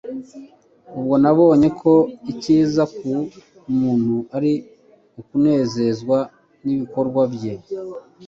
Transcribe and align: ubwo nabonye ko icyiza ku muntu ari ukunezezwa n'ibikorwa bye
ubwo 0.97 1.15
nabonye 1.23 1.67
ko 1.81 1.93
icyiza 2.31 2.83
ku 2.97 3.09
muntu 3.79 4.15
ari 4.35 4.53
ukunezezwa 5.21 6.17
n'ibikorwa 6.63 7.21
bye 7.33 7.53